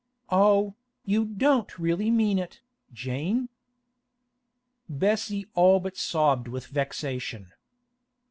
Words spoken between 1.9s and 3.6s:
mean it, Jane?'